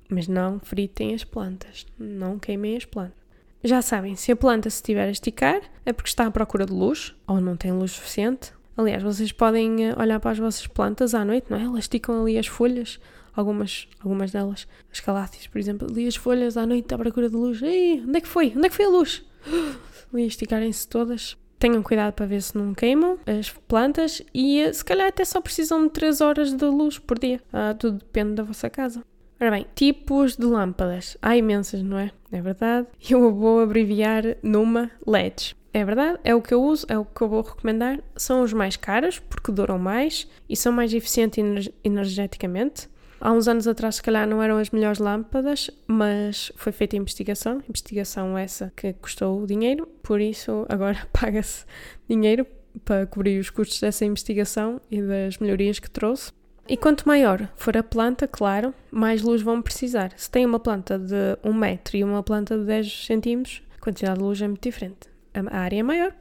Mas 0.08 0.26
não 0.26 0.58
fritem 0.61 1.12
as 1.12 1.25
plantas, 1.25 1.85
não 1.99 2.38
queimem 2.38 2.75
as 2.75 2.87
plantas. 2.87 3.18
Já 3.62 3.83
sabem, 3.83 4.15
se 4.15 4.31
a 4.31 4.37
planta 4.37 4.71
se 4.71 4.77
estiver 4.77 5.09
a 5.09 5.11
esticar, 5.11 5.61
é 5.85 5.93
porque 5.93 6.09
está 6.09 6.27
à 6.27 6.31
procura 6.31 6.65
de 6.65 6.73
luz 6.73 7.15
ou 7.27 7.41
não 7.41 7.57
tem 7.57 7.73
luz 7.73 7.93
suficiente. 7.93 8.53
Aliás, 8.77 9.03
vocês 9.03 9.33
podem 9.33 9.87
eh, 9.87 9.95
olhar 9.99 10.21
para 10.21 10.31
as 10.31 10.38
vossas 10.38 10.67
plantas 10.69 11.12
à 11.12 11.25
noite, 11.25 11.47
não 11.50 11.59
é? 11.59 11.65
Elas 11.65 11.81
esticam 11.81 12.23
ali 12.23 12.38
as 12.38 12.47
folhas, 12.47 13.00
algumas, 13.35 13.88
algumas 13.99 14.31
delas, 14.31 14.69
as 14.93 15.00
caláceas, 15.00 15.49
por 15.49 15.59
exemplo, 15.59 15.88
ali 15.91 16.07
as 16.07 16.15
folhas 16.15 16.57
à 16.57 16.65
noite 16.65 16.95
à 16.95 16.99
procura 16.99 17.29
de 17.29 17.35
luz. 17.35 17.61
Ei, 17.61 18.00
onde 18.07 18.19
é 18.19 18.21
que 18.21 18.29
foi? 18.29 18.53
Onde 18.57 18.67
é 18.67 18.69
que 18.69 18.77
foi 18.77 18.85
a 18.85 18.91
luz? 18.91 19.25
Ali 20.15 20.27
esticarem-se 20.27 20.87
todas. 20.88 21.37
Tenham 21.59 21.83
cuidado 21.83 22.12
para 22.12 22.25
ver 22.25 22.41
se 22.41 22.57
não 22.57 22.73
queimam 22.73 23.19
as 23.27 23.50
plantas 23.50 24.23
e 24.33 24.61
eh, 24.61 24.73
se 24.73 24.85
calhar 24.85 25.09
até 25.09 25.25
só 25.25 25.41
precisam 25.41 25.83
de 25.83 25.91
3 25.91 26.21
horas 26.21 26.53
de 26.53 26.65
luz 26.65 27.00
por 27.00 27.19
dia. 27.19 27.41
Ah, 27.53 27.75
tudo 27.75 27.99
depende 27.99 28.35
da 28.35 28.45
vossa 28.45 28.71
casa. 28.71 29.03
Ora 29.40 29.52
bem, 29.52 29.66
tipos 29.75 30.37
de 30.37 30.45
lâmpadas. 30.45 31.16
Há 31.23 31.37
imensas, 31.37 31.80
não 31.80 31.99
é? 31.99 32.11
É 32.33 32.42
verdade. 32.42 32.88
Eu 33.09 33.33
vou 33.33 33.61
abreviar 33.61 34.25
numa 34.42 34.90
LEDs. 35.07 35.54
É 35.73 35.85
verdade, 35.85 36.18
é 36.25 36.35
o 36.35 36.40
que 36.40 36.52
eu 36.52 36.62
uso, 36.62 36.87
é 36.88 36.99
o 36.99 37.04
que 37.04 37.21
eu 37.21 37.28
vou 37.28 37.42
recomendar. 37.42 38.02
São 38.16 38.42
os 38.42 38.52
mais 38.52 38.75
caros, 38.75 39.18
porque 39.18 39.52
duram 39.52 39.78
mais 39.78 40.26
e 40.49 40.57
são 40.57 40.73
mais 40.73 40.92
eficientes 40.95 41.71
energeticamente. 41.85 42.88
Há 43.21 43.33
uns 43.33 43.47
anos 43.47 43.68
atrás, 43.68 43.97
se 43.97 44.02
calhar, 44.02 44.26
não 44.26 44.42
eram 44.42 44.59
as 44.59 44.71
melhores 44.71 44.99
lâmpadas, 44.99 45.71
mas 45.87 46.50
foi 46.57 46.73
feita 46.73 46.97
investigação. 46.97 47.62
Investigação 47.68 48.37
essa 48.37 48.73
que 48.75 48.92
custou 48.95 49.47
dinheiro, 49.47 49.87
por 50.02 50.21
isso 50.21 50.64
agora 50.68 51.07
paga-se 51.12 51.64
dinheiro 52.09 52.47
para 52.85 53.07
cobrir 53.07 53.38
os 53.38 53.50
custos 53.50 53.78
dessa 53.80 54.04
investigação 54.04 54.80
e 54.90 55.02
das 55.02 55.38
melhorias 55.38 55.78
que 55.78 55.90
trouxe. 55.90 56.33
E 56.69 56.77
quanto 56.77 57.09
maior 57.09 57.49
for 57.57 57.77
a 57.79 57.83
planta, 57.83 58.29
claro, 58.29 58.75
mais 58.91 59.23
luz 59.23 59.41
vão 59.41 59.63
precisar. 59.63 60.13
Se 60.19 60.31
tem 60.31 60.45
uma 60.45 60.61
planta 60.61 60.99
de 60.99 61.39
1 61.43 61.53
metro 61.55 61.97
e 61.97 62.05
uma 62.05 62.23
planta 62.23 62.59
de 62.59 62.65
10 62.65 63.07
centímetros, 63.07 63.63
a 63.75 63.81
quantidade 63.81 64.19
de 64.19 64.25
luz 64.25 64.43
é 64.43 64.47
muito 64.47 64.63
diferente. 64.63 65.09
A 65.33 65.59
área 65.59 65.79
é 65.79 65.83
maior, 65.83 66.15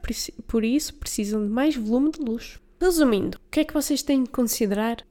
por 0.46 0.64
isso 0.64 0.94
precisam 0.94 1.42
de 1.44 1.50
mais 1.50 1.76
volume 1.76 2.12
de 2.12 2.20
luz. 2.20 2.58
Resumindo, 2.80 3.36
o 3.36 3.50
que 3.50 3.60
é 3.60 3.64
que 3.64 3.74
vocês 3.74 4.02
têm 4.02 4.24
que 4.24 4.30
considerar 4.30 5.04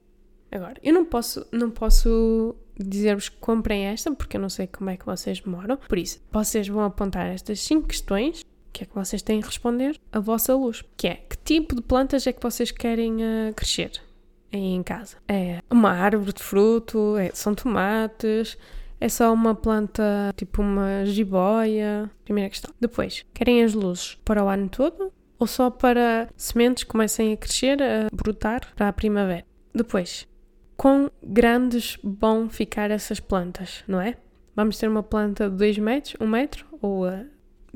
agora? 0.50 0.80
Eu 0.82 0.92
não 0.92 1.04
posso, 1.04 1.46
não 1.52 1.70
posso 1.70 2.56
dizer-vos 2.76 3.28
que 3.28 3.36
comprem 3.36 3.84
esta, 3.84 4.10
porque 4.12 4.36
eu 4.36 4.40
não 4.40 4.48
sei 4.48 4.66
como 4.66 4.90
é 4.90 4.96
que 4.96 5.06
vocês 5.06 5.42
moram. 5.42 5.76
Por 5.76 5.98
isso, 5.98 6.20
vocês 6.32 6.66
vão 6.66 6.82
apontar 6.82 7.26
estas 7.26 7.60
5 7.60 7.86
questões 7.86 8.42
que 8.78 8.84
é 8.84 8.86
que 8.86 8.94
vocês 8.94 9.22
têm 9.22 9.40
que 9.40 9.46
responder 9.46 9.98
a 10.12 10.20
vossa 10.20 10.54
luz, 10.54 10.84
que 10.96 11.08
é 11.08 11.14
que 11.14 11.36
tipo 11.38 11.74
de 11.74 11.82
plantas 11.82 12.26
é 12.26 12.32
que 12.32 12.42
vocês 12.42 12.70
querem 12.70 13.16
uh, 13.16 13.54
crescer? 13.54 13.90
Em 14.52 14.82
casa. 14.82 15.16
É 15.28 15.60
uma 15.70 15.90
árvore 15.90 16.32
de 16.32 16.42
fruto, 16.42 17.16
é, 17.16 17.30
são 17.34 17.54
tomates, 17.54 18.56
é 19.00 19.08
só 19.08 19.32
uma 19.32 19.54
planta 19.54 20.32
tipo 20.36 20.62
uma 20.62 21.04
jiboia. 21.04 22.10
Primeira 22.24 22.50
questão. 22.50 22.74
Depois, 22.80 23.24
querem 23.32 23.62
as 23.62 23.74
luzes 23.74 24.16
para 24.24 24.44
o 24.44 24.48
ano 24.48 24.68
todo 24.68 25.12
ou 25.38 25.46
só 25.46 25.70
para 25.70 26.28
sementes 26.36 26.84
comecem 26.84 27.32
a 27.32 27.36
crescer, 27.36 27.80
a 27.80 28.08
brotar 28.12 28.74
para 28.74 28.88
a 28.88 28.92
primavera? 28.92 29.44
Depois, 29.72 30.26
quão 30.76 31.10
grandes 31.22 31.96
vão 32.02 32.48
ficar 32.48 32.90
essas 32.90 33.20
plantas, 33.20 33.84
não 33.86 34.00
é? 34.00 34.16
Vamos 34.56 34.76
ter 34.76 34.88
uma 34.88 35.02
planta 35.02 35.48
de 35.48 35.56
2 35.56 35.78
metros, 35.78 36.16
1 36.20 36.24
um 36.24 36.28
metro 36.28 36.66
ou 36.82 37.06
a 37.06 37.24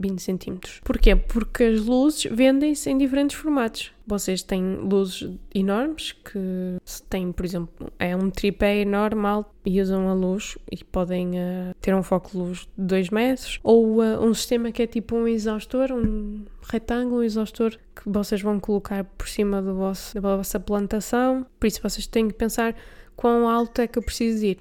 20 0.02 0.20
centímetros. 0.20 0.80
Porquê? 0.84 1.14
Porque 1.14 1.64
as 1.64 1.80
luzes 1.80 2.24
vendem-se 2.30 2.90
em 2.90 2.98
diferentes 2.98 3.36
formatos. 3.36 3.92
Vocês 4.06 4.42
têm 4.42 4.76
luzes 4.76 5.30
enormes 5.54 6.12
que 6.12 6.76
têm, 7.08 7.30
por 7.30 7.46
exemplo, 7.46 7.90
é 7.98 8.16
um 8.16 8.30
tripé 8.30 8.80
enorme 8.80 9.24
alto 9.26 9.50
e 9.64 9.80
usam 9.80 10.08
a 10.08 10.12
luz 10.12 10.58
e 10.70 10.82
podem 10.84 11.30
uh, 11.30 11.74
ter 11.80 11.94
um 11.94 12.02
foco 12.02 12.30
de 12.30 12.36
luz 12.36 12.58
de 12.76 12.84
2 12.84 13.10
metros 13.10 13.60
ou 13.62 14.02
uh, 14.02 14.20
um 14.20 14.34
sistema 14.34 14.72
que 14.72 14.82
é 14.82 14.86
tipo 14.86 15.14
um 15.14 15.28
exaustor, 15.28 15.92
um 15.92 16.44
retângulo, 16.68 17.20
um 17.20 17.22
exaustor 17.22 17.78
que 17.94 18.02
vocês 18.06 18.42
vão 18.42 18.58
colocar 18.58 19.04
por 19.04 19.28
cima 19.28 19.62
do 19.62 19.74
vosso, 19.74 20.20
da 20.20 20.36
vossa 20.36 20.58
plantação. 20.58 21.46
Por 21.60 21.66
isso 21.68 21.80
vocês 21.80 22.06
têm 22.06 22.28
que 22.28 22.34
pensar 22.34 22.74
quão 23.14 23.48
alto 23.48 23.80
é 23.80 23.86
que 23.86 23.98
eu 23.98 24.02
preciso 24.02 24.44
ir. 24.44 24.58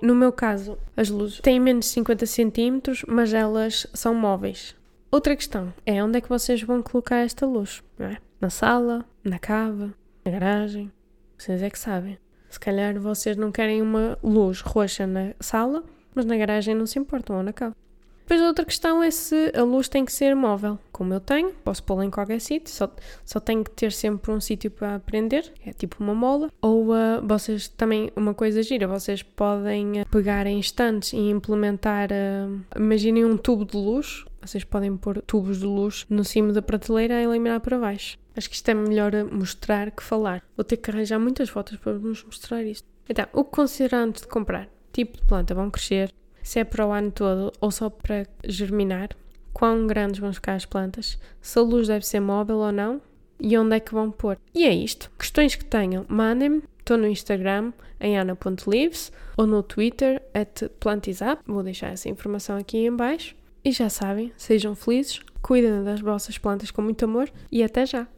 No 0.00 0.14
meu 0.14 0.30
caso, 0.30 0.78
as 0.96 1.08
luzes 1.08 1.40
têm 1.40 1.58
menos 1.58 1.86
de 1.86 1.92
50 1.92 2.26
centímetros, 2.26 3.04
mas 3.08 3.34
elas 3.34 3.86
são 3.92 4.14
móveis. 4.14 4.76
Outra 5.14 5.36
questão 5.36 5.74
é 5.84 6.02
onde 6.02 6.16
é 6.16 6.20
que 6.22 6.28
vocês 6.30 6.62
vão 6.62 6.82
colocar 6.82 7.16
esta 7.16 7.44
luz, 7.44 7.82
não 7.98 8.06
é? 8.06 8.16
Na 8.40 8.48
sala, 8.48 9.04
na 9.22 9.38
cava, 9.38 9.92
na 10.24 10.30
garagem. 10.30 10.90
Vocês 11.36 11.62
é 11.62 11.68
que 11.68 11.78
sabem. 11.78 12.18
Se 12.48 12.58
calhar 12.58 12.98
vocês 12.98 13.36
não 13.36 13.52
querem 13.52 13.82
uma 13.82 14.18
luz 14.22 14.62
roxa 14.62 15.06
na 15.06 15.34
sala, 15.38 15.84
mas 16.14 16.24
na 16.24 16.34
garagem 16.34 16.74
não 16.74 16.86
se 16.86 16.98
importam, 16.98 17.36
ou 17.36 17.42
na 17.42 17.52
cava. 17.52 17.76
Depois 18.32 18.46
a 18.46 18.48
outra 18.48 18.64
questão 18.64 19.02
é 19.02 19.10
se 19.10 19.52
a 19.54 19.62
luz 19.62 19.90
tem 19.90 20.06
que 20.06 20.12
ser 20.12 20.34
móvel. 20.34 20.78
Como 20.90 21.12
eu 21.12 21.20
tenho, 21.20 21.52
posso 21.62 21.82
pô-la 21.82 22.06
em 22.06 22.10
qualquer 22.10 22.40
sítio, 22.40 22.72
só, 22.72 22.90
só 23.26 23.38
tenho 23.38 23.62
que 23.62 23.70
ter 23.72 23.92
sempre 23.92 24.32
um 24.32 24.40
sítio 24.40 24.70
para 24.70 24.94
aprender, 24.94 25.52
é 25.66 25.70
tipo 25.74 26.02
uma 26.02 26.14
mola. 26.14 26.50
Ou 26.62 26.94
uh, 26.94 27.20
vocês 27.22 27.68
também, 27.68 28.10
uma 28.16 28.32
coisa 28.32 28.62
gira, 28.62 28.88
vocês 28.88 29.22
podem 29.22 30.00
uh, 30.00 30.08
pegar 30.10 30.46
em 30.46 30.58
instantes 30.58 31.12
e 31.12 31.18
implementar, 31.18 32.08
uh, 32.10 32.58
imaginem 32.74 33.26
um 33.26 33.36
tubo 33.36 33.66
de 33.66 33.76
luz, 33.76 34.24
vocês 34.40 34.64
podem 34.64 34.96
pôr 34.96 35.20
tubos 35.20 35.58
de 35.58 35.66
luz 35.66 36.06
no 36.08 36.24
cimo 36.24 36.54
da 36.54 36.62
prateleira 36.62 37.16
a 37.16 37.22
eliminar 37.22 37.60
para 37.60 37.78
baixo. 37.78 38.16
Acho 38.34 38.48
que 38.48 38.56
isto 38.56 38.68
é 38.70 38.72
melhor 38.72 39.12
mostrar 39.30 39.90
que 39.90 40.02
falar. 40.02 40.42
Vou 40.56 40.64
ter 40.64 40.78
que 40.78 40.90
arranjar 40.90 41.18
muitas 41.18 41.50
fotos 41.50 41.76
para 41.76 41.98
vos 41.98 42.24
mostrar 42.24 42.64
isto. 42.64 42.88
Então, 43.06 43.26
o 43.34 43.44
que 43.44 43.50
considerar 43.50 43.98
antes 44.04 44.22
de 44.22 44.28
comprar? 44.28 44.70
Tipo 44.90 45.18
de 45.18 45.22
planta 45.24 45.54
vão 45.54 45.70
crescer, 45.70 46.14
se 46.42 46.60
é 46.60 46.64
para 46.64 46.86
o 46.86 46.92
ano 46.92 47.10
todo 47.10 47.52
ou 47.60 47.70
só 47.70 47.88
para 47.88 48.26
germinar, 48.44 49.10
quão 49.52 49.86
grandes 49.86 50.20
vão 50.20 50.32
ficar 50.32 50.54
as 50.54 50.64
plantas, 50.64 51.18
se 51.40 51.58
a 51.58 51.62
luz 51.62 51.88
deve 51.88 52.06
ser 52.06 52.20
móvel 52.20 52.58
ou 52.58 52.72
não 52.72 53.00
e 53.38 53.56
onde 53.58 53.76
é 53.76 53.80
que 53.80 53.92
vão 53.92 54.10
pôr. 54.10 54.38
E 54.54 54.64
é 54.64 54.72
isto. 54.72 55.10
Questões 55.18 55.54
que 55.54 55.64
tenham, 55.64 56.06
mandem-me. 56.08 56.62
Estou 56.78 56.96
no 56.96 57.06
Instagram 57.06 57.72
em 58.00 58.18
ana.lives 58.18 59.12
ou 59.36 59.46
no 59.46 59.62
Twitter 59.62 60.20
at 60.34 60.68
plantisap. 60.80 61.42
Vou 61.46 61.62
deixar 61.62 61.92
essa 61.92 62.08
informação 62.08 62.56
aqui 62.56 62.78
em 62.78 62.94
baixo. 62.94 63.36
E 63.64 63.70
já 63.70 63.88
sabem, 63.88 64.32
sejam 64.36 64.74
felizes, 64.74 65.20
cuidem 65.40 65.84
das 65.84 66.00
vossas 66.00 66.36
plantas 66.36 66.72
com 66.72 66.82
muito 66.82 67.04
amor 67.04 67.30
e 67.50 67.62
até 67.62 67.86
já! 67.86 68.08